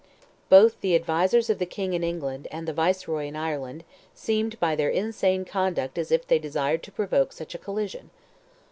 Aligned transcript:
Both 0.49 0.81
the 0.81 0.95
advisers 0.95 1.47
of 1.51 1.59
the 1.59 1.67
King 1.67 1.93
in 1.93 2.03
England, 2.03 2.47
and 2.49 2.67
the 2.67 2.73
Viceroy 2.73 3.27
in 3.27 3.35
Ireland, 3.35 3.83
seemed 4.15 4.59
by 4.59 4.75
their 4.75 4.89
insane 4.89 5.45
conduct 5.45 5.95
as 5.99 6.11
if 6.11 6.25
they 6.27 6.39
desired 6.39 6.81
to 6.85 6.91
provoke 6.91 7.31
such 7.31 7.53
a 7.53 7.59
collision. 7.59 8.09